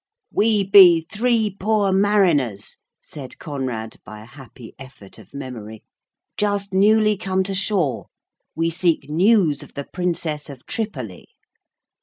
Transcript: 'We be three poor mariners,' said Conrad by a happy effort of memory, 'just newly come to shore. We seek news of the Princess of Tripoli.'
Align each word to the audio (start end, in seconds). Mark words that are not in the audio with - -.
'We 0.31 0.63
be 0.71 1.01
three 1.11 1.55
poor 1.59 1.91
mariners,' 1.91 2.77
said 2.99 3.37
Conrad 3.37 3.97
by 4.03 4.23
a 4.23 4.25
happy 4.25 4.73
effort 4.79 5.19
of 5.19 5.31
memory, 5.31 5.83
'just 6.37 6.73
newly 6.73 7.15
come 7.15 7.43
to 7.43 7.53
shore. 7.53 8.07
We 8.55 8.71
seek 8.71 9.11
news 9.11 9.61
of 9.61 9.75
the 9.75 9.85
Princess 9.85 10.49
of 10.49 10.65
Tripoli.' 10.65 11.27